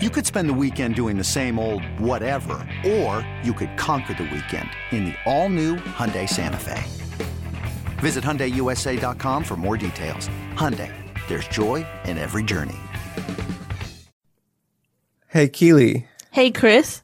[0.00, 4.30] You could spend the weekend doing the same old whatever, or you could conquer the
[4.32, 6.80] weekend in the all-new Hyundai Santa Fe.
[7.98, 10.28] Visit HyundaiUSA.com for more details.
[10.54, 10.94] Hyundai,
[11.26, 12.76] there's joy in every journey.
[15.26, 16.06] Hey, Keely.
[16.30, 17.02] Hey, Chris.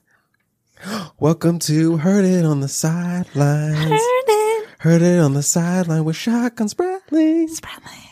[1.19, 3.77] Welcome to Heard It on the Sidelines.
[3.77, 4.69] Heard it.
[4.79, 7.49] Heard It on the Sideline with Shotgun Spratling.
[7.49, 8.04] Spratling.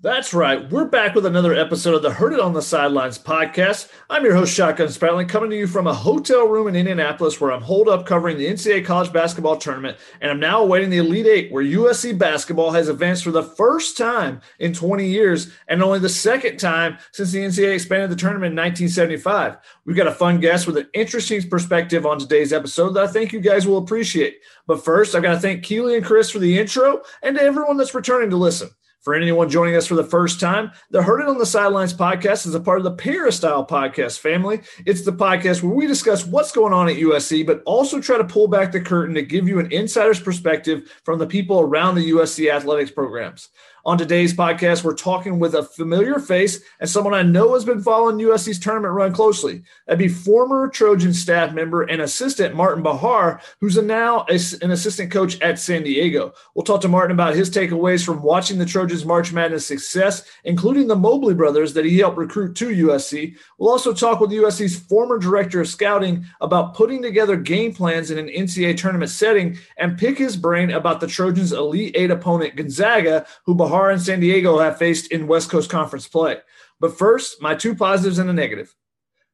[0.00, 0.70] That's right.
[0.70, 3.90] We're back with another episode of the Heard It on the Sidelines podcast.
[4.10, 7.50] I'm your host, Shotgun Spratling, coming to you from a hotel room in Indianapolis where
[7.50, 9.96] I'm holed up covering the NCAA college basketball tournament.
[10.20, 13.96] And I'm now awaiting the Elite Eight, where USC basketball has advanced for the first
[13.96, 18.52] time in 20 years and only the second time since the NCAA expanded the tournament
[18.52, 19.56] in 1975.
[19.86, 23.32] We've got a fun guest with an interesting perspective on today's episode that I think
[23.32, 24.40] you guys will appreciate.
[24.66, 27.78] But first, I've got to thank Keely and Chris for the intro and to everyone
[27.78, 28.68] that's returning to listen.
[29.06, 32.44] For anyone joining us for the first time, the Heard It on the Sidelines podcast
[32.44, 34.62] is a part of the Peristyle podcast family.
[34.84, 38.24] It's the podcast where we discuss what's going on at USC, but also try to
[38.24, 42.10] pull back the curtain to give you an insider's perspective from the people around the
[42.10, 43.50] USC athletics programs.
[43.86, 47.80] On today's podcast, we're talking with a familiar face and someone I know has been
[47.80, 49.62] following USC's tournament run closely.
[49.86, 55.40] That'd be former Trojan staff member and assistant Martin Bahar, who's now an assistant coach
[55.40, 56.32] at San Diego.
[56.52, 60.88] We'll talk to Martin about his takeaways from watching the Trojans' March Madness success, including
[60.88, 63.36] the Mobley brothers that he helped recruit to USC.
[63.56, 68.18] We'll also talk with USC's former director of scouting about putting together game plans in
[68.18, 73.24] an NCAA tournament setting and pick his brain about the Trojans' Elite Eight opponent, Gonzaga,
[73.44, 76.38] who Bahar Bahar and San Diego have faced in West Coast Conference play.
[76.80, 78.74] But first, my two positives and a negative.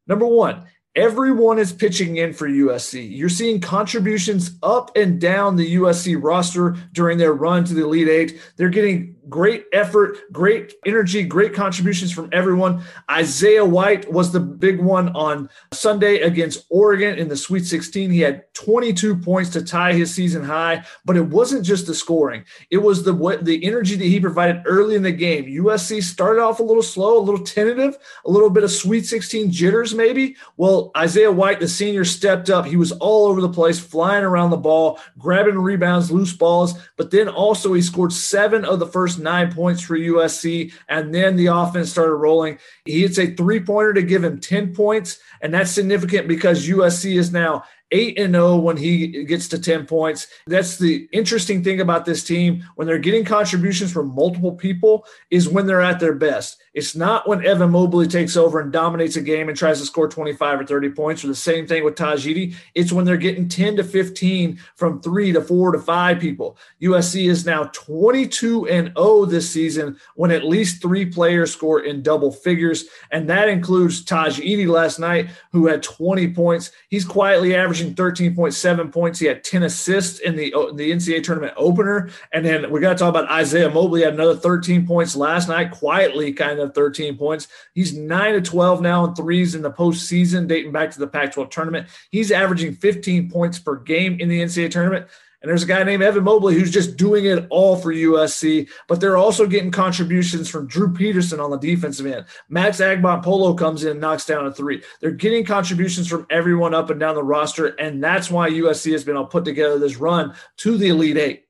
[0.09, 3.17] Number one, everyone is pitching in for USC.
[3.17, 8.09] You're seeing contributions up and down the USC roster during their run to the Elite
[8.09, 8.41] Eight.
[8.57, 12.83] They're getting great effort, great energy, great contributions from everyone.
[13.11, 18.11] Isaiah White was the big one on Sunday against Oregon in the Sweet 16.
[18.11, 22.45] He had 22 points to tie his season high, but it wasn't just the scoring.
[22.71, 25.47] It was the what, the energy that he provided early in the game.
[25.47, 27.97] USC started off a little slow, a little tentative,
[28.27, 30.37] a little bit of Sweet 16 jitters maybe.
[30.57, 32.65] Well, Isaiah White, the senior, stepped up.
[32.65, 37.11] He was all over the place, flying around the ball, grabbing rebounds, loose balls, but
[37.11, 41.35] then also he scored 7 of the first first nine points for USC, and then
[41.35, 42.59] the offense started rolling.
[42.85, 47.19] He hits a three pointer to give him 10 points, and that's significant because USC
[47.19, 50.27] is now 8 and 0 when he gets to 10 points.
[50.47, 55.49] That's the interesting thing about this team when they're getting contributions from multiple people is
[55.49, 56.63] when they're at their best.
[56.75, 60.09] It's not when Evan Mobley takes over and dominates a game and tries to score
[60.09, 62.55] 25 or 30 points, or the same thing with Tahj Eaddy.
[62.75, 66.57] It's when they're getting 10 to 15 from three to four to five people.
[66.81, 72.03] USC is now 22 and 0 this season when at least three players score in
[72.03, 72.87] double figures.
[73.11, 76.71] And that includes Tahj Eaddy last night, who had 20 points.
[76.89, 79.19] He's quietly averaging 13.7 points.
[79.19, 82.09] He had 10 assists in the, the NCAA tournament opener.
[82.33, 85.71] And then we got to talk about Isaiah Mobley had another 13 points last night,
[85.71, 87.49] quietly kind of of 13 points.
[87.75, 91.33] He's 9 to 12 now in threes in the postseason, dating back to the Pac
[91.33, 91.89] 12 tournament.
[92.11, 95.07] He's averaging 15 points per game in the NCAA tournament.
[95.43, 99.01] And there's a guy named Evan Mobley who's just doing it all for USC, but
[99.01, 102.27] they're also getting contributions from Drew Peterson on the defensive end.
[102.49, 104.83] Max Agbonkpolo comes in and knocks down a three.
[105.01, 109.05] They're getting contributions from everyone up and down the roster, and that's why USC has
[109.05, 111.45] been able to put together this run to the Elite Eight.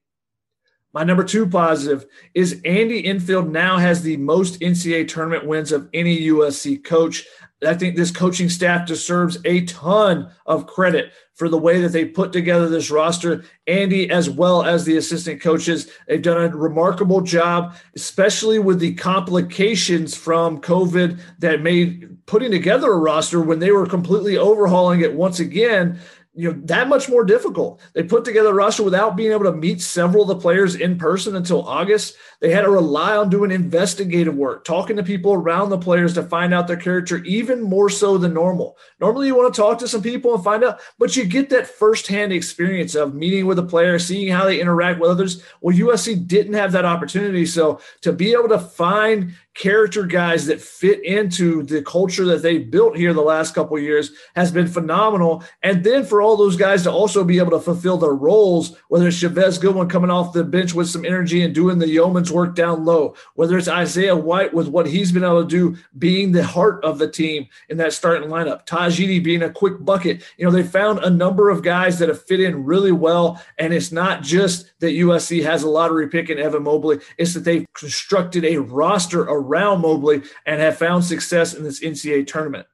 [0.93, 5.89] My number two positive is Andy Enfield now has the most NCAA tournament wins of
[5.95, 7.27] any USC coach.
[7.67, 12.05] I think this coaching staff deserves a ton of credit for the way that they
[12.05, 13.45] put together this roster.
[13.67, 18.95] Andy, as well as the assistant coaches, they've done a remarkable job, especially with the
[18.95, 25.15] complications from COVID that made putting together a roster when they were completely overhauling it
[25.15, 26.01] once again
[26.35, 27.81] you know that much more difficult.
[27.93, 30.97] They put together a roster without being able to meet several of the players in
[30.97, 32.17] person until August.
[32.41, 36.23] They had to rely on doing investigative work, talking to people around the players to
[36.23, 38.79] find out their character even more so than normal.
[38.99, 41.67] Normally, you want to talk to some people and find out, but you get that
[41.67, 45.43] firsthand experience of meeting with a player, seeing how they interact with others.
[45.61, 47.45] Well, USC didn't have that opportunity.
[47.45, 52.59] So to be able to find character guys that fit into the culture that they
[52.59, 55.45] built here the last couple years has been phenomenal.
[55.63, 59.09] And then for all those guys to also be able to fulfill their roles, whether
[59.09, 62.55] it's Chavez Goodwin coming off the bench with some energy and doing the yeoman's work
[62.55, 66.45] down low, whether it's Isaiah White with what he's been able to do, being the
[66.45, 70.23] heart of the team in that starting lineup, Tahj Eaddy being a quick bucket.
[70.39, 73.43] You know, they found a number of guys that have fit in really well.
[73.59, 77.41] And it's not just that USC has a lottery pick in Evan Mobley, it's that
[77.41, 82.67] they've constructed a roster around Mobley and have found success in this NCAA tournament.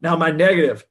[0.00, 0.84] Now, my negative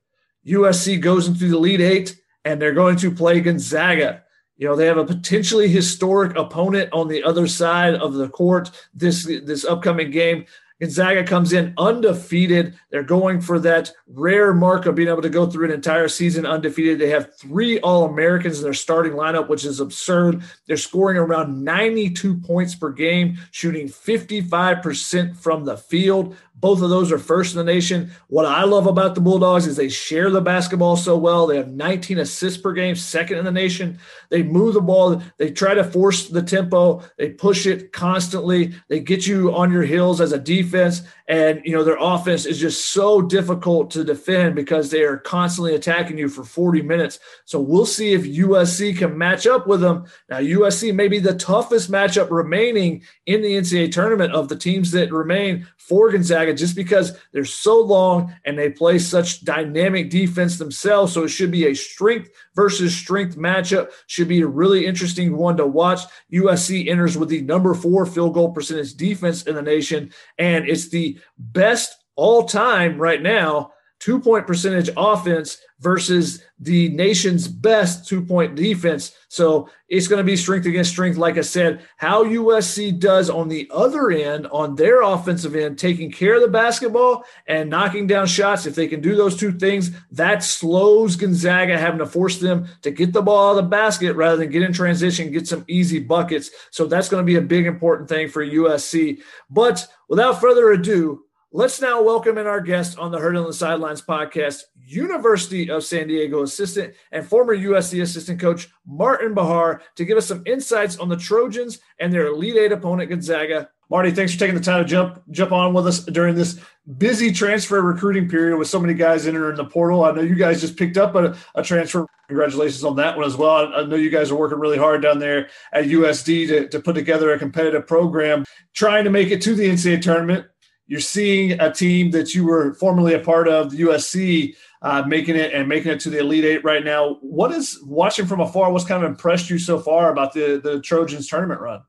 [0.45, 4.23] USC goes into the Elite Eight and they're going to play Gonzaga.
[4.57, 8.71] You know, they have a potentially historic opponent on the other side of the court
[8.93, 10.45] this this upcoming game.
[10.79, 12.75] Gonzaga comes in undefeated.
[12.91, 16.45] They're going for that rare mark of being able to go through an entire season
[16.45, 16.99] undefeated.
[16.99, 20.43] They have three All Americans in their starting lineup, which is absurd.
[20.67, 26.35] They're scoring around 92 points per game, shooting 55% from the field.
[26.59, 28.11] Both of those are first in the nation.
[28.27, 31.45] What I love about the Bulldogs is they share the basketball so well.
[31.45, 33.99] They have 19 assists per game, second in the nation.
[34.29, 35.21] They move the ball.
[35.37, 37.03] They try to force the tempo.
[37.17, 38.73] They push it constantly.
[38.87, 41.03] They get you on your heels as a defense.
[41.27, 45.75] And, you know, their offense is just so difficult to defend because they are constantly
[45.75, 47.19] attacking you for 40 minutes.
[47.45, 50.05] So we'll see if USC can match up with them.
[50.29, 54.91] Now, USC may be the toughest matchup remaining in the NCAA tournament of the teams
[54.91, 60.57] that remain for Gonzaga just because they're so long and they play such dynamic defense
[60.57, 61.13] themselves.
[61.13, 63.91] So it should be a strength versus strength matchup.
[64.07, 66.01] Should be a really interesting one to watch.
[66.31, 70.89] USC enters with the number four field goal percentage defense in the nation, and it's
[70.89, 78.23] the best all time right now two point percentage offense versus the nation's best two
[78.23, 79.15] point defense.
[79.29, 81.17] So it's going to be strength against strength.
[81.17, 86.11] Like I said, how USC does on the other end, on their offensive end, taking
[86.11, 88.65] care of the basketball and knocking down shots.
[88.65, 92.91] If they can do those two things, that slows Gonzaga having to force them to
[92.91, 95.99] get the ball out of the basket rather than get in transition, get some easy
[95.99, 96.49] buckets.
[96.71, 99.19] So that's going to be a big important thing for USC.
[99.49, 101.23] But without further ado,
[101.53, 105.85] Let's now welcome in our guest on the Heard on the Sidelines podcast, University of
[105.85, 110.97] San Diego assistant and former USC assistant coach Martin Bahar to give us some insights
[110.97, 113.69] on the Trojans and their Elite Eight opponent Gonzaga.
[113.89, 116.59] Marty, thanks for taking the time to jump jump on with us during this
[116.97, 120.03] busy transfer recruiting period with so many guys entering the portal.
[120.03, 122.05] I know you guys just picked up a, a transfer.
[122.27, 123.51] Congratulations on that one as well.
[123.51, 126.79] I, I know you guys are working really hard down there at USD to, to
[126.81, 130.45] put together a competitive program, trying to make it to the NCAA tournament
[130.87, 135.35] you're seeing a team that you were formerly a part of, the USC, uh, making
[135.35, 137.17] it and making it to the Elite Eight right now.
[137.21, 138.71] What is watching from afar?
[138.71, 141.81] What's kind of impressed you so far about the the Trojans tournament run?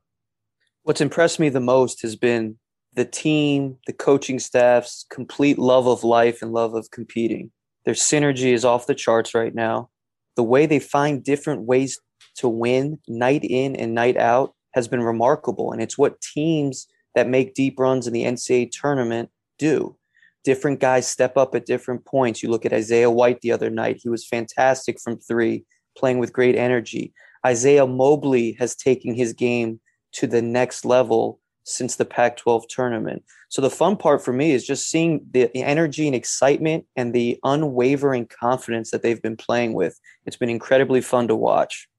[0.83, 2.57] What's impressed me the most has been
[2.93, 7.51] the team, the coaching staff's complete love of life and love of competing.
[7.85, 9.89] Their synergy is off the charts right now.
[10.35, 11.99] The way they find different ways
[12.35, 16.87] to win night in and night out has been remarkable, and it's what teams
[17.19, 19.97] that make deep runs in the NCAA tournament do.
[20.45, 22.41] Different guys step up at different points.
[22.41, 25.65] You look at Isaiah White the other night, he was fantastic from three,
[25.97, 27.11] playing with great energy.
[27.45, 29.81] Isaiah Mobley has taken his game
[30.13, 33.21] to the next level since the Pac 12 tournament.
[33.49, 37.37] So the fun part for me is just seeing the energy and excitement and the
[37.43, 39.99] unwavering confidence that they've been playing with.
[40.25, 41.89] It's been incredibly fun to watch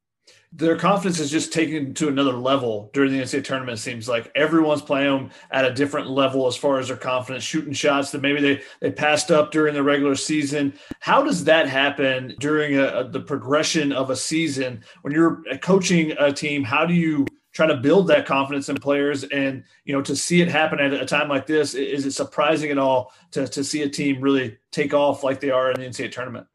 [0.52, 3.79] their confidence is just taken to another level during the NCAA tournament.
[3.79, 7.44] It seems like everyone's playing them at a different level as far as their confidence,
[7.44, 10.75] shooting shots that maybe they, they passed up during the regular season.
[10.99, 16.12] How does that happen during a, a, the progression of a season when you're coaching
[16.19, 16.64] a team?
[16.64, 20.41] How do you try to build that confidence in players and you know to see
[20.41, 23.82] it happen at a time like this is it surprising at all to, to see
[23.82, 26.46] a team really take off like they are in the NCAA tournament?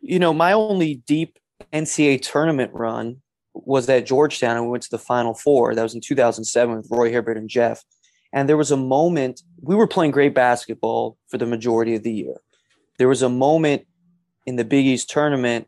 [0.00, 1.39] You know, my only deep
[1.72, 3.20] NCAA tournament run
[3.54, 5.74] was at Georgetown and we went to the Final Four.
[5.74, 7.84] That was in 2007 with Roy Hibbert and Jeff.
[8.32, 12.12] And there was a moment, we were playing great basketball for the majority of the
[12.12, 12.36] year.
[12.98, 13.86] There was a moment
[14.46, 15.66] in the Big East tournament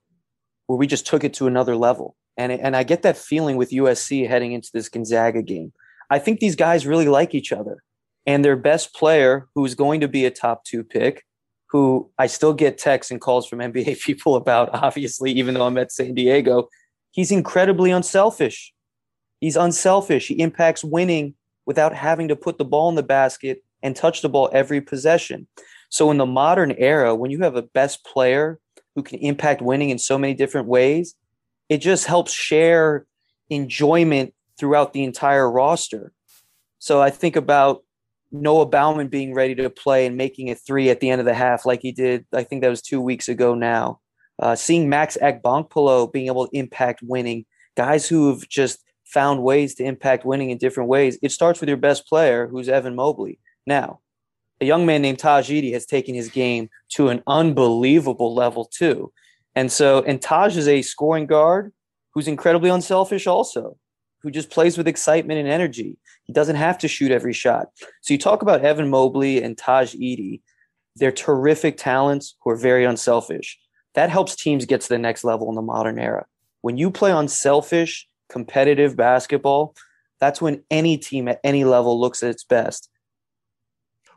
[0.66, 2.16] where we just took it to another level.
[2.36, 5.72] And, and I get that feeling with USC heading into this Gonzaga game.
[6.08, 7.82] I think these guys really like each other.
[8.26, 11.24] And their best player, who's going to be a top two pick,
[11.72, 15.78] who I still get texts and calls from NBA people about, obviously, even though I'm
[15.78, 16.68] at San Diego.
[17.12, 18.72] He's incredibly unselfish.
[19.40, 20.28] He's unselfish.
[20.28, 24.28] He impacts winning without having to put the ball in the basket and touch the
[24.28, 25.48] ball every possession.
[25.88, 28.58] So, in the modern era, when you have a best player
[28.94, 31.14] who can impact winning in so many different ways,
[31.68, 33.06] it just helps share
[33.50, 36.12] enjoyment throughout the entire roster.
[36.78, 37.82] So, I think about
[38.32, 41.34] Noah Baumann being ready to play and making it three at the end of the
[41.34, 44.00] half, like he did, I think that was two weeks ago now.
[44.40, 47.44] Uh, seeing Max Agbonkpolo being able to impact winning,
[47.76, 51.18] guys who have just found ways to impact winning in different ways.
[51.22, 53.38] It starts with your best player, who's Evan Mobley.
[53.66, 54.00] Now,
[54.60, 59.12] a young man named Tahj Eaddy has taken his game to an unbelievable level too.
[59.54, 61.72] And so, and Tahj is a scoring guard
[62.14, 63.76] who's incredibly unselfish also.
[64.22, 65.98] Who just plays with excitement and energy.
[66.24, 67.68] He doesn't have to shoot every shot.
[68.02, 70.40] So you talk about Evan Mobley and Tahj Eaddy.
[70.96, 73.58] They're terrific talents who are very unselfish.
[73.94, 76.26] That helps teams get to the next level in the modern era.
[76.60, 79.74] When you play unselfish, competitive basketball,
[80.20, 82.88] that's when any team at any level looks at its best.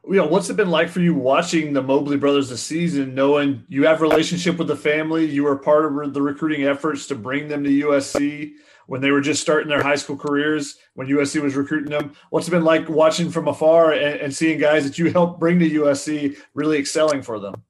[0.08, 3.64] You know, what's it been like for you watching the Mobley brothers this season, knowing
[3.68, 7.48] you have relationship with the family, you were part of the recruiting efforts to bring
[7.48, 8.54] them to USC
[8.88, 12.13] when they were just starting their high school careers, when USC was recruiting them.
[12.30, 15.60] What's it been like watching from afar and, and seeing guys that you helped bring
[15.60, 17.63] to USC really excelling for them?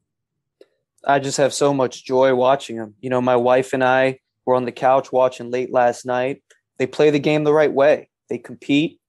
[1.03, 2.95] I just have so much joy watching them.
[2.99, 6.41] You know, my wife and I were on the couch watching late last night.
[6.77, 8.09] They play the game the right way.
[8.29, 8.99] They compete.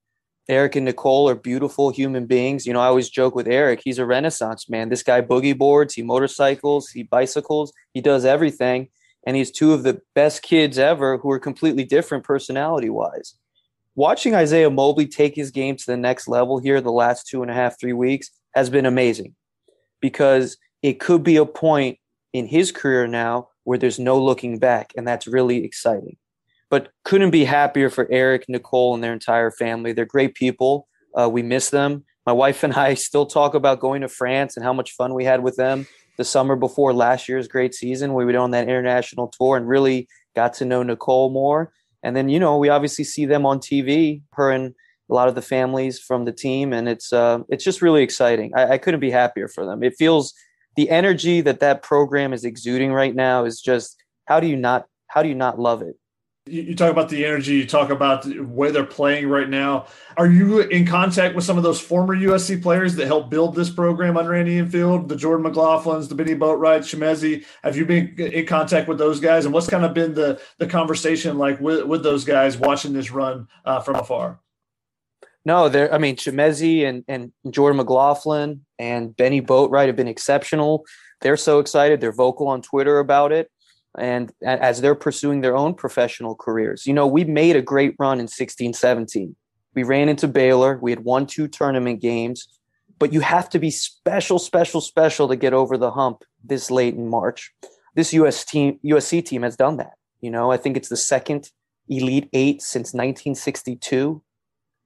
[0.49, 2.67] Eric and Nicole are beautiful human beings.
[2.67, 4.91] You know, I always joke with Eric, he's a renaissance man.
[4.91, 8.89] This guy boogie boards, he motorcycles, he bicycles, he does everything.
[9.27, 13.35] And he's two of the best kids ever who are completely different personality wise.
[13.97, 17.51] Watching Isaiah Mobley take his game to the next level here the last two and
[17.51, 19.35] a half, three weeks has been amazing
[20.01, 21.99] because it could be a point
[22.33, 24.93] in his career now where there's no looking back.
[24.97, 26.17] And that's really exciting
[26.71, 29.93] but couldn't be happier for Eric, Nicole, and their entire family.
[29.93, 30.89] They're great people.
[31.15, 32.05] Uh, we miss them.
[32.25, 35.25] My wife and I still talk about going to France and how much fun we
[35.25, 38.15] had with them the summer before last year's great season.
[38.15, 41.73] We were on that international tour and really got to know Nicole more.
[42.03, 44.75] And then, you know, we obviously see them on TV, her and
[45.11, 48.53] a lot of the families from the team, and it's uh, it's just really exciting.
[48.57, 49.83] I, I couldn't be happier for them.
[49.83, 50.35] It feels
[50.77, 54.87] the energy that that program is exuding right now is just how do you not
[55.09, 55.97] how do you not love it?
[56.49, 59.87] You talk about the energy, you talk about where they're playing right now.
[60.17, 63.69] Are you in contact with some of those former USC players that helped build this
[63.69, 67.45] program under Andy Enfield, the Jordan McLaughlins, the Bennie Boatwright, Chimezie?
[67.65, 69.45] Have you been in contact with those guys?
[69.45, 73.11] And what's kind of been the, the conversation like with, with those guys watching this
[73.11, 74.39] run uh, from afar?
[75.45, 75.93] No, there.
[75.93, 80.85] I mean, Chimezie and, and Jordan McLaughlin and Bennie Boatwright have been exceptional.
[81.23, 82.01] They're so excited.
[82.01, 83.51] They're vocal on Twitter about it
[83.99, 86.87] and as they're pursuing their own professional careers.
[86.87, 89.35] You know, we made a great run in 16 17.
[89.75, 92.49] We ran into Baylor, we had won two tournament games,
[92.99, 96.95] but you have to be special, special, special to get over the hump this late
[96.95, 97.53] in March.
[97.95, 99.93] This US team, USC team has done that.
[100.21, 101.51] You know, I think it's the second
[101.89, 104.23] Elite Eight since 1962.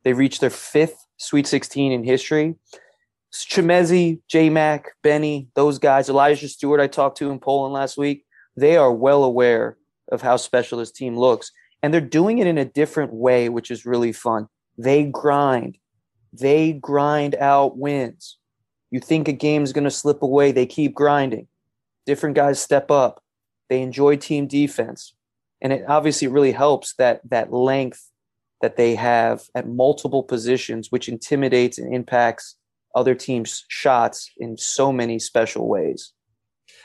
[0.02, 2.56] They reached their fifth Sweet 16 in history.
[3.32, 8.24] Chimezie, J Mac, Benny, those guys, Elijah Stewart, I talked to in Poland last week
[8.57, 9.76] they are well aware
[10.11, 11.52] of how special this team looks.
[11.83, 14.49] And they're doing it in a different way, which is really fun.
[14.76, 15.78] They grind,
[16.33, 18.38] they grind out wins.
[18.90, 21.49] You think a game's going to slip away, they keep grinding.
[22.07, 23.23] Different guys step up.
[23.69, 25.14] They enjoy team defense.
[25.62, 28.11] And it obviously really helps that that length
[28.61, 32.57] that they have at multiple positions, which intimidates and impacts
[32.95, 36.12] other teams' shots in so many special ways.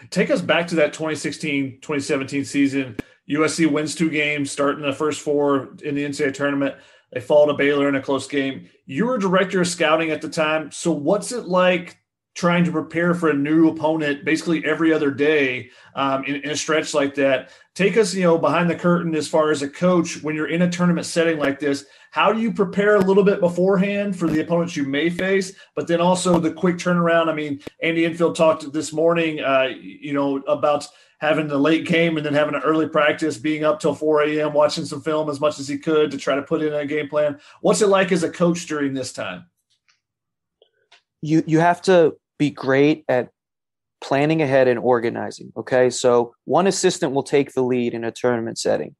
[0.10, 2.98] Take us back to that 2016 2017 season.
[3.30, 6.76] USC wins two games, starting the first four in the NCAA tournament.
[7.12, 8.70] They fall to Baylor in a close game.
[8.86, 10.72] You were director of scouting at the time.
[10.72, 11.98] So, what's it like
[12.36, 16.56] trying to prepare for a new opponent basically every other day um, in, in, a
[16.56, 17.50] stretch like that?
[17.74, 20.62] Take us, you know, behind the curtain as far as a coach when you're in
[20.62, 21.86] a tournament setting like this.
[22.12, 25.88] How do you prepare a little bit beforehand for the opponents you may face, but
[25.88, 27.28] then also the quick turnaround?
[27.30, 30.88] I mean, Andy Enfield talked this morning, uh, you know, about
[31.20, 34.54] having the late game and then having an early practice, being up till 4 a.m.,
[34.54, 37.10] watching some film as much as he could to try to put in a game
[37.10, 37.40] plan.
[37.62, 39.46] What's it like as a coach during this time?
[41.22, 43.30] You you have to be great at
[44.02, 45.52] planning ahead and organizing.
[45.58, 48.96] Okay, so one assistant will take the lead in a tournament setting.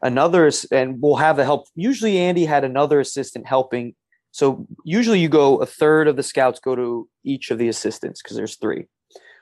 [0.00, 3.94] Another and we'll have the help usually andy had another assistant helping.
[4.30, 8.22] So usually you go a third of the scouts go to each of the assistants
[8.22, 8.86] because there's three.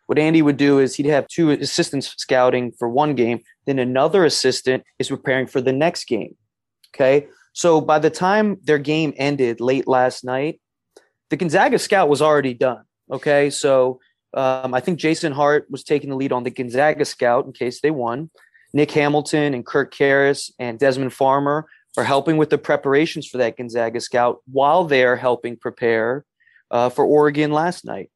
[0.06, 4.24] What andy would do is he'd have two assistants scouting for one game then another
[4.24, 6.36] assistant is preparing for the next game
[6.94, 7.26] okay?
[7.52, 10.60] So by the time their game ended late last night
[11.30, 14.00] the gonzaga scout was already done okay so
[14.34, 17.80] um, i think jason hart was taking the lead on the gonzaga scout in case
[17.80, 18.30] they won
[18.72, 23.56] Nick Hamilton and Kirk Karras and Desmond Farmer are helping with the preparations for that
[23.56, 26.24] Gonzaga scout while they're helping prepare
[26.70, 28.10] uh, for Oregon last night.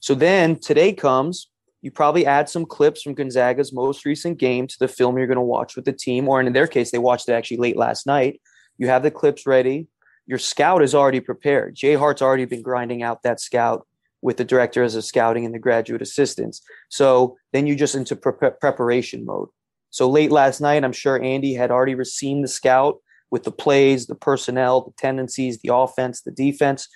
[0.00, 1.48] So then today comes,
[1.82, 5.36] you probably add some clips from Gonzaga's most recent game to the film you're going
[5.36, 8.06] to watch with the team, or in their case, they watched it actually late last
[8.06, 8.40] night.
[8.78, 9.86] You have the clips ready.
[10.26, 11.74] Your scout is already prepared.
[11.76, 13.86] Jay Hart's already been grinding out that scout
[14.22, 16.62] with the directors of scouting and the graduate assistants.
[16.88, 19.48] So then you just into pre- preparation mode.
[19.90, 22.98] So late last night, I'm sure Andy had already received the scout
[23.30, 26.88] with the plays, the personnel, the tendencies, the offense, the defense.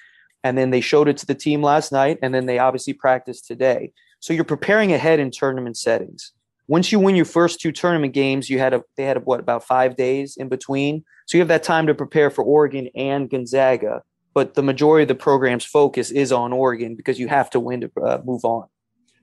[0.43, 3.47] And then they showed it to the team last night, and then they obviously practiced
[3.47, 3.93] today.
[4.21, 6.33] So you're preparing ahead in tournament settings.
[6.67, 9.41] Once you win your first two tournament games, you had a they had a, what
[9.41, 13.29] about five days in between, so you have that time to prepare for Oregon and
[13.29, 14.03] Gonzaga.
[14.35, 17.83] But the majority of the program's focus is on Oregon because you have to win
[17.83, 18.67] to uh, move on.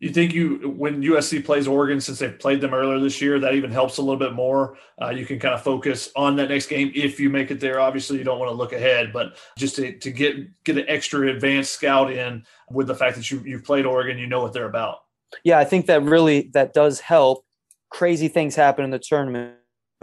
[0.01, 3.53] You think you when USC plays Oregon, since they've played them earlier this year, that
[3.53, 4.77] even helps a little bit more.
[4.99, 7.79] Uh, you can kind of focus on that next game if you make it there.
[7.79, 11.29] Obviously, you don't want to look ahead, but just to, to get get an extra
[11.29, 14.67] advanced scout in with the fact that you you've played Oregon, you know what they're
[14.67, 15.01] about.
[15.43, 17.45] Yeah, I think that really that does help.
[17.91, 19.57] Crazy things happen in the tournament.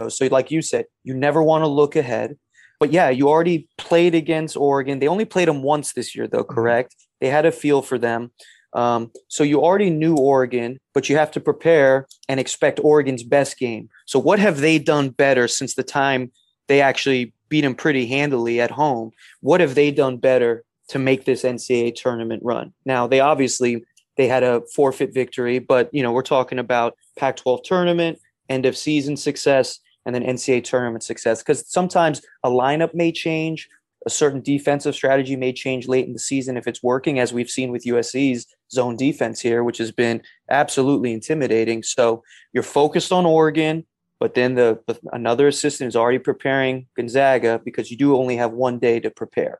[0.07, 2.37] So, like you said, you never want to look ahead.
[2.79, 4.99] But yeah, you already played against Oregon.
[4.99, 6.53] They only played them once this year, though, mm-hmm.
[6.53, 6.95] correct?
[7.19, 8.31] They had a feel for them.
[8.73, 13.57] Um, so you already knew Oregon, but you have to prepare and expect Oregon's best
[13.57, 13.89] game.
[14.05, 16.31] So what have they done better since the time
[16.67, 19.11] they actually beat them pretty handily at home?
[19.41, 22.73] What have they done better to make this NCAA tournament run?
[22.85, 23.83] Now they obviously
[24.17, 28.19] they had a forfeit victory, but you know we're talking about Pac-12 tournament,
[28.49, 29.79] end of season success,
[30.09, 31.43] and then NCAA tournament success.
[31.43, 33.69] Because sometimes a lineup may change,
[34.05, 37.49] a certain defensive strategy may change late in the season if it's working, as we've
[37.49, 41.83] seen with USC's zone defense here, which has been absolutely intimidating.
[41.83, 42.23] So
[42.53, 43.85] you're focused on Oregon,
[44.19, 48.51] but then the, the another assistant is already preparing Gonzaga because you do only have
[48.51, 49.59] one day to prepare.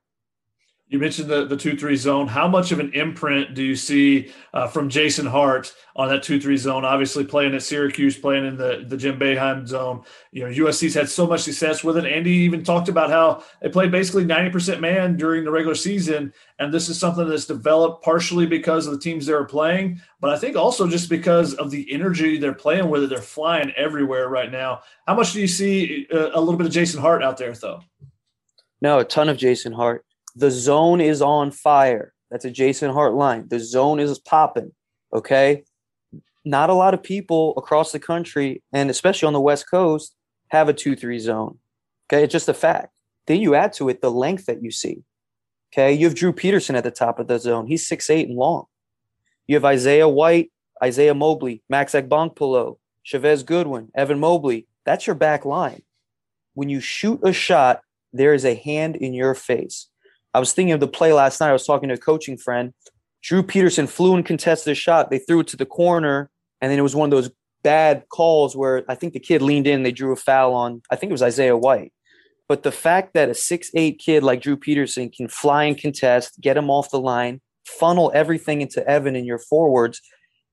[0.90, 2.28] You mentioned the the two three zone.
[2.28, 6.42] How much of an imprint do you see uh, from Jason Hart on that two
[6.42, 6.84] three zone?
[6.84, 10.04] Obviously, playing at Syracuse, playing in the the Jim Boeheim zone.
[10.32, 12.06] You know, USC's had so much success with it.
[12.06, 16.34] Andy even talked about how they played basically ninety percent man during the regular season,
[16.58, 20.32] and this is something that's developed partially because of the teams they were playing, but
[20.32, 23.12] I think also just because of the energy they're playing with it.
[23.12, 24.82] They're flying everywhere right now.
[25.06, 27.82] How much do you see uh, a little bit of Jason Hart out there, though?
[28.82, 30.04] No, a ton of Jason Hart.
[30.40, 32.14] The zone is on fire.
[32.32, 33.50] That's a Jason Hart line.
[33.50, 34.72] The zone is popping.
[35.14, 35.66] Okay.
[36.46, 40.16] Not a lot of people across the country, and especially on the West Coast,
[40.48, 41.58] have a 2 3 zone.
[42.08, 42.24] Okay.
[42.24, 42.94] It's just a fact.
[43.28, 45.04] Then you add to it the length that you see.
[45.74, 45.92] Okay.
[45.92, 47.68] You have Drew Peterson at the top of the zone.
[47.68, 48.64] He's six eight and long.
[49.46, 54.68] You have Isaiah White, Isaiah Mobley, Max Agbonkpolo, Chavez Goodwin, Evan Mobley.
[54.86, 55.82] That's your back line.
[56.54, 57.82] When you shoot a shot,
[58.14, 59.89] there is a hand in your face.
[60.34, 61.50] I was thinking of the play last night.
[61.50, 62.74] I was talking to a coaching friend.
[63.22, 65.10] Drew Peterson flew and contested a shot.
[65.10, 66.30] They threw it to the corner,
[66.62, 67.32] and then it was one of those
[67.64, 69.84] bad calls where I think the kid leaned in.
[69.84, 70.82] They drew a foul on.
[70.92, 71.92] I think it was Isaiah White.
[72.48, 76.40] But the fact that a six eight kid like Drew Peterson can fly and contest,
[76.42, 80.02] get him off the line, funnel everything into Evan and your forwards,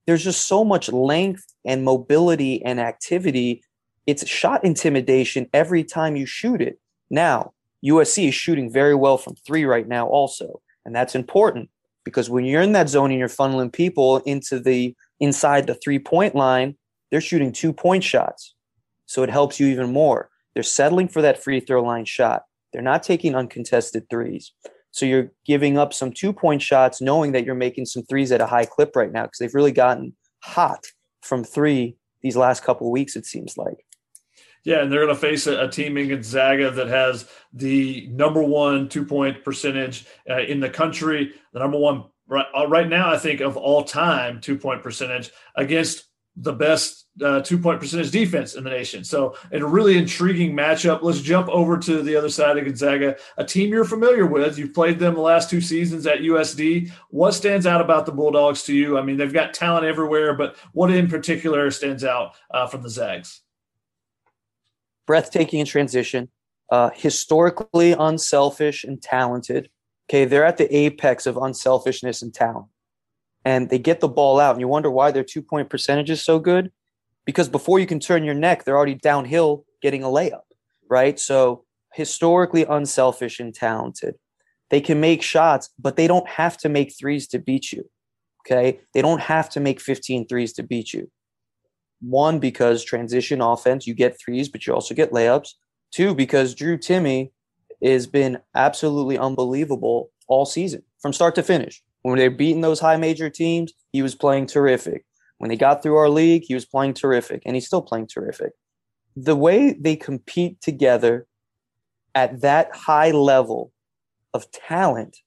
[0.05, 3.63] there's just so much length and mobility and activity.
[4.05, 6.79] It's shot intimidation every time you shoot it.
[7.09, 7.53] Now,
[7.85, 10.61] USC is shooting very well from three right now, also.
[10.85, 11.69] And that's important
[12.03, 15.99] because when you're in that zone and you're funneling people into the inside the three
[15.99, 16.75] point line,
[17.11, 18.55] they're shooting two point shots.
[19.05, 20.29] So it helps you even more.
[20.53, 22.43] They're settling for that free throw line shot.
[22.73, 24.51] They're not taking uncontested threes.
[24.91, 28.41] So you're giving up some two point shots, knowing that you're making some threes at
[28.41, 30.87] a high clip right now because they've really gotten hot
[31.21, 33.85] from three these last couple weeks, it seems like.
[34.63, 38.43] Yeah, and they're going to face a, a, team in Gonzaga that has the number
[38.43, 43.11] one two point percentage uh, in the country, the number one right, uh, right now,
[43.11, 46.05] I think, of all time two point percentage against
[46.39, 49.03] the best uh, two point percentage defense in the nation.
[49.03, 51.01] So, a really intriguing matchup.
[51.01, 54.57] Let's jump over to the other side of Gonzaga, a team you're familiar with.
[54.57, 56.91] You've played them the last two seasons at USD.
[57.09, 58.97] What stands out about the Bulldogs to you?
[58.97, 62.89] I mean, they've got talent everywhere, but what in particular stands out uh, from the
[62.89, 63.41] Zags?
[65.07, 66.29] Breathtaking in transition,
[66.71, 69.69] uh, historically unselfish and talented.
[70.09, 72.67] Okay, they're at the apex of unselfishness and talent.
[73.43, 76.21] And they get the ball out, and you wonder why their two point percentage is
[76.21, 76.71] so good.
[77.25, 80.43] Because before you can turn your neck, they're already downhill getting a layup,
[80.89, 81.19] right?
[81.19, 84.15] So, historically unselfish and talented.
[84.69, 87.89] They can make shots, but they don't have to make threes to beat you.
[88.45, 88.79] Okay.
[88.93, 91.09] They don't have to make 15 threes to beat you.
[92.01, 95.49] One, because transition offense, you get threes, but you also get layups.
[95.91, 97.31] Two, because Drew Timme
[97.83, 101.81] has been absolutely unbelievable all season from start to finish.
[102.01, 105.05] When they're beating those high major teams, he was playing terrific.
[105.39, 108.53] When they got through our league, he was playing terrific, and he's still playing terrific.
[109.15, 111.27] The way they compete together
[112.15, 113.71] at that high level
[114.33, 115.17] of talent,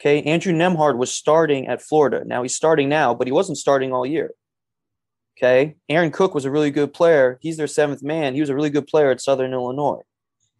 [0.00, 2.22] okay, Andrew Nembhard was starting at Florida.
[2.24, 4.32] Now he's starting now, but he wasn't starting all year.
[5.36, 5.76] Okay.
[5.88, 7.38] Aaron Cook was a really good player.
[7.40, 8.34] He's their seventh man.
[8.34, 10.02] He was a really good player at Southern Illinois.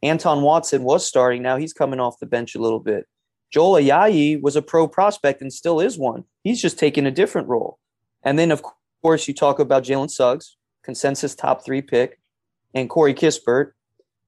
[0.03, 1.43] Anton Watson was starting.
[1.43, 3.07] Now he's coming off the bench a little bit.
[3.53, 6.25] Joel Ayayi was a pro prospect and still is one.
[6.43, 7.79] He's just taking a different role.
[8.23, 8.63] And then, of
[9.03, 12.19] course, you talk about Jalen Suggs, consensus top three pick,
[12.75, 13.73] and Corey Kispert,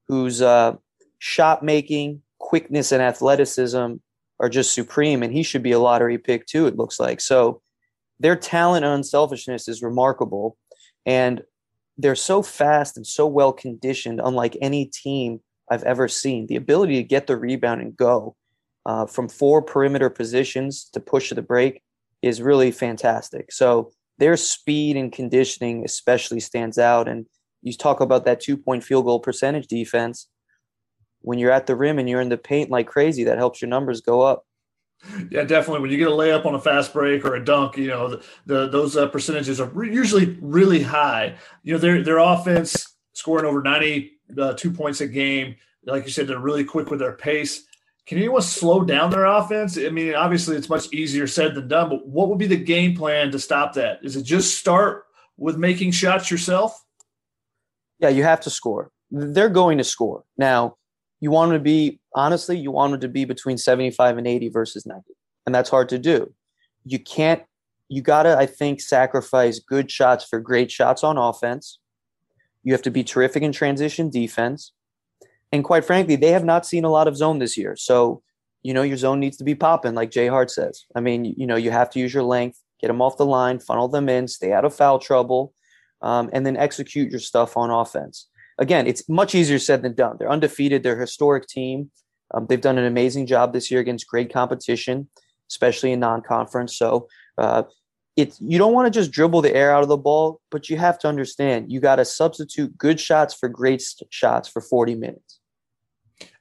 [0.06, 0.76] whose uh,
[1.18, 3.94] shot making, quickness, and athleticism
[4.40, 5.22] are just supreme.
[5.22, 7.20] And he should be a lottery pick, too, it looks like.
[7.20, 7.62] So
[8.24, 10.56] their talent and unselfishness is remarkable.
[11.04, 11.42] And
[11.98, 16.46] they're so fast and so well conditioned, unlike any team I've ever seen.
[16.46, 18.34] The ability to get the rebound and go
[18.86, 21.82] uh, from four perimeter positions to push the break
[22.22, 23.52] is really fantastic.
[23.52, 27.08] So their speed and conditioning especially stands out.
[27.08, 27.26] And
[27.60, 30.28] you talk about that two point field goal percentage defense.
[31.20, 33.68] When you're at the rim and you're in the paint like crazy, that helps your
[33.68, 34.46] numbers go up.
[35.30, 35.80] Yeah, definitely.
[35.80, 38.24] When you get a layup on a fast break or a dunk, you know the,
[38.46, 41.36] the those uh, percentages are re- usually really high.
[41.62, 45.56] You know their their offense scoring over ninety uh, two points a game.
[45.86, 47.64] Like you said, they're really quick with their pace.
[48.06, 49.78] Can anyone slow down their offense?
[49.78, 52.94] I mean, obviously it's much easier said than done, but what would be the game
[52.94, 54.00] plan to stop that?
[54.02, 55.04] Is it just start
[55.38, 56.84] with making shots yourself?
[57.98, 58.90] Yeah, you have to score.
[59.10, 60.24] They're going to score.
[60.36, 60.76] Now,
[61.24, 64.50] you want them to be, honestly, you want them to be between 75 and 80
[64.50, 65.02] versus 90.
[65.46, 66.34] And that's hard to do.
[66.84, 67.42] You can't,
[67.88, 71.78] you got to, I think, sacrifice good shots for great shots on offense.
[72.62, 74.72] You have to be terrific in transition defense.
[75.50, 77.74] And quite frankly, they have not seen a lot of zone this year.
[77.74, 78.22] So,
[78.62, 80.84] you know, your zone needs to be popping, like Jay Hart says.
[80.94, 83.60] I mean, you know, you have to use your length, get them off the line,
[83.60, 85.54] funnel them in, stay out of foul trouble,
[86.02, 88.28] um, and then execute your stuff on offense.
[88.58, 90.16] Again, it's much easier said than done.
[90.18, 90.82] They're undefeated.
[90.82, 91.90] They're a historic team.
[92.32, 95.08] Um, they've done an amazing job this year against great competition,
[95.50, 96.76] especially in non-conference.
[96.76, 97.64] So, uh,
[98.16, 100.76] it's you don't want to just dribble the air out of the ball, but you
[100.76, 105.40] have to understand you got to substitute good shots for great shots for 40 minutes.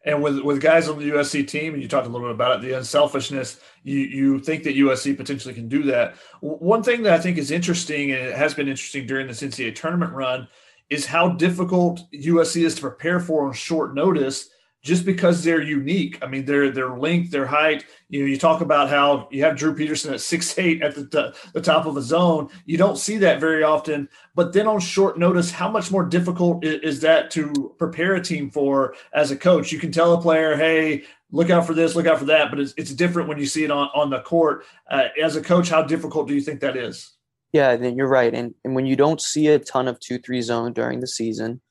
[0.05, 2.57] And with with guys on the USC team, and you talked a little bit about
[2.57, 3.59] it, the unselfishness.
[3.83, 6.15] You you think that USC potentially can do that.
[6.41, 9.75] One thing that I think is interesting, and it has been interesting during this NCAA
[9.75, 10.47] tournament run,
[10.89, 14.49] is how difficult USC is to prepare for on short notice
[14.83, 16.19] just because they're unique.
[16.21, 17.85] I mean, their their length, their height.
[18.09, 21.33] You know, you talk about how you have Drew Peterson at six eight at the
[21.53, 22.49] the top of a zone.
[22.65, 24.09] You don't see that very often.
[24.35, 28.51] But then on short notice, how much more difficult is that to prepare a team
[28.51, 29.71] for as a coach?
[29.71, 32.59] You can tell a player, "Hey, look out for this, look out for that," but
[32.59, 34.65] it's it's different when you see it on on the court.
[34.91, 37.13] Uh, as a coach, how difficult do you think that is?
[37.53, 38.33] Yeah, then you're right.
[38.33, 41.61] And and when you don't see a ton of two three zone during the season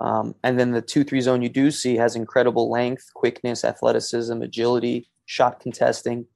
[0.00, 4.40] um, and then the 2 3 zone you do see has incredible length, quickness, athleticism,
[4.42, 6.26] agility, shot contesting.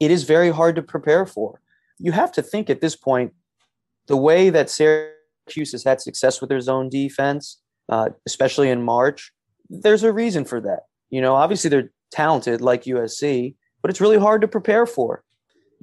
[0.00, 1.60] It is very hard to prepare for.
[1.98, 3.32] You have to think at this point
[4.06, 9.32] the way that Syracuse has had success with their zone defense, uh, especially in March,
[9.70, 10.80] there's a reason for that.
[11.10, 15.22] You know, obviously they're talented like USC, but it's really hard to prepare for.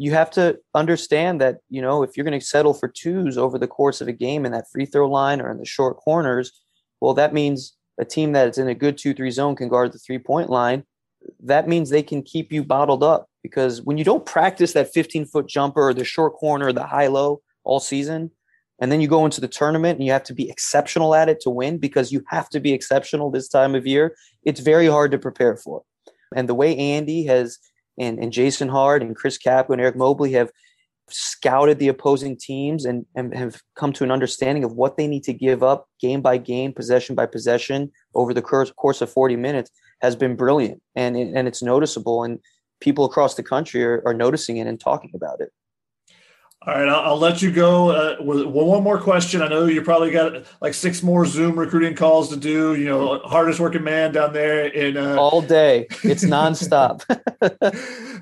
[0.02, 3.60] You have to understand that, you know, if you're going to settle for twos over
[3.60, 6.64] the course of a game in that free throw line or in the short corners,
[7.02, 10.00] well, that means a team that's in a good 2 3 zone can guard the
[10.00, 10.86] three point line.
[11.40, 15.26] That means they can keep you bottled up because when you don't practice that 15
[15.26, 18.32] foot jumper or the short corner or the high low all season,
[18.80, 21.42] and then you go into the tournament and you have to be exceptional at it
[21.42, 25.12] to win because you have to be exceptional this time of year, it's very hard
[25.12, 25.84] to prepare for.
[26.36, 27.60] And the way Andy has
[28.02, 30.52] and, and Jason Hart and Chris Capko and Eric Mobley have
[31.10, 35.24] scouted the opposing teams and, and have come to an understanding of what they need
[35.26, 39.72] to give up game by game, possession by possession over the course of 40 minutes
[40.02, 40.82] has been brilliant.
[40.96, 42.24] And, and it's noticeable.
[42.24, 42.40] And
[42.80, 45.52] people across the country are, are noticing it and talking about it.
[46.64, 49.42] All right, I'll, I'll let you go uh, with one more question.
[49.42, 52.76] I know you probably got like six more Zoom recruiting calls to do.
[52.76, 55.88] You know, hardest working man down there in uh, all day.
[56.04, 57.02] It's nonstop.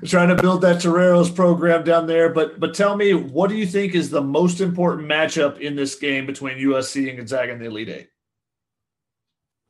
[0.08, 2.30] trying to build that Toreros program down there.
[2.30, 5.94] But but tell me, what do you think is the most important matchup in this
[5.96, 8.08] game between USC and Gonzaga in the Elite Eight?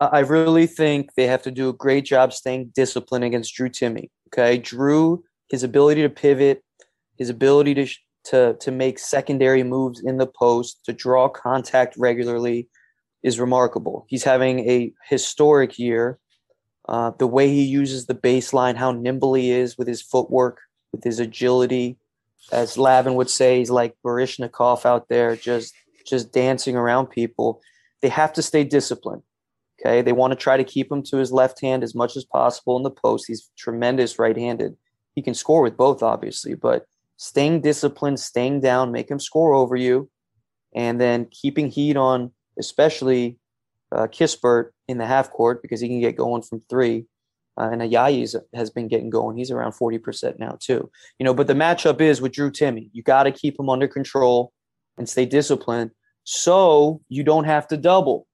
[0.01, 4.09] I really think they have to do a great job staying disciplined against Drew Timme.
[4.29, 6.63] Okay, Drew, his ability to pivot,
[7.19, 7.89] his ability to
[8.25, 12.69] to to make secondary moves in the post, to draw contact regularly
[13.23, 14.07] is remarkable.
[14.09, 16.19] He's having a historic year.
[16.89, 20.59] Uh, the way he uses the baseline, how nimble he is with his footwork,
[20.93, 21.99] with his agility,
[22.53, 25.75] as Lavin would say, he's like Baryshnikov out there, just
[26.07, 27.61] just dancing around people.
[28.03, 29.23] They have to stay disciplined.
[29.81, 32.25] Okay, they want to try to keep him to his left hand as much as
[32.25, 33.25] possible in the post.
[33.27, 34.77] He's tremendous right-handed.
[35.15, 36.87] He can score with both, obviously, but
[37.21, 40.09] staying disciplined, staying down, make him score over you,
[40.75, 43.37] and then keeping heat on, especially
[43.93, 47.05] uh, Kispert in the half court because he can get going from three.
[47.61, 49.37] Uh, and Ayayi has been getting going.
[49.37, 50.91] He's around 40% now, too.
[51.19, 52.89] You know, but the matchup is with Drew Timme.
[52.95, 54.55] You got to keep him under control
[54.97, 55.91] and stay disciplined
[56.25, 58.27] so you don't have to double.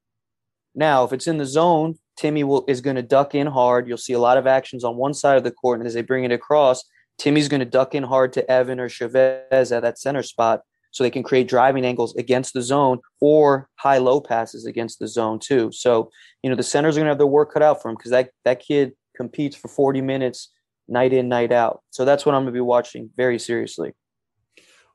[0.76, 3.88] Now, if it's in the zone, Timme will, is going to duck in hard.
[3.88, 5.80] You'll see a lot of actions on one side of the court.
[5.80, 6.84] And as they bring it across,
[7.18, 11.04] Timme's going to duck in hard to Evan or Chavez at that center spot so
[11.04, 15.38] they can create driving angles against the zone or high low passes against the zone
[15.38, 15.70] too.
[15.72, 16.10] So,
[16.42, 18.12] you know, the centers are going to have their work cut out for him because
[18.12, 20.50] that, that kid competes for 40 minutes
[20.88, 21.82] night in, night out.
[21.90, 23.92] So that's what I'm going to be watching very seriously.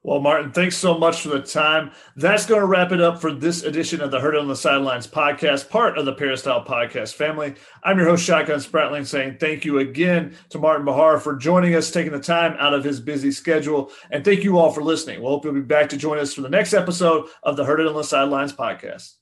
[0.03, 1.91] Well, Martin, thanks so much for the time.
[2.15, 4.55] That's going to wrap it up for this edition of the Heard It on the
[4.55, 7.53] Sidelines podcast, part of the Peristyle podcast family.
[7.83, 11.91] I'm your host, Shotgun Spratling, saying thank you again to Martin Bahar for joining us,
[11.91, 13.91] taking the time out of his busy schedule.
[14.09, 15.21] And thank you all for listening.
[15.21, 17.79] We'll hope you'll be back to join us for the next episode of the Heard
[17.79, 19.13] It on the Sidelines podcast.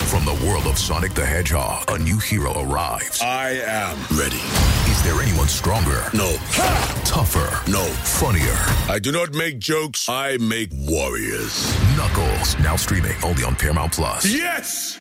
[0.00, 3.20] From the world of Sonic the Hedgehog, a new hero arrives.
[3.22, 4.77] I am ready.
[5.08, 6.04] There anyone stronger?
[6.12, 6.36] No.
[7.06, 7.70] Tougher?
[7.70, 7.82] No.
[8.20, 8.52] Funnier?
[8.92, 11.74] I do not make jokes, I make warriors.
[11.96, 14.26] Knuckles, now streaming only on Paramount Plus.
[14.26, 14.96] Yes!